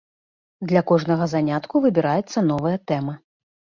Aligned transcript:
Для 0.69 0.81
кожнага 0.93 1.27
занятку 1.35 1.75
выбіраецца 1.85 2.47
новая 2.51 2.77
тэма. 2.93 3.13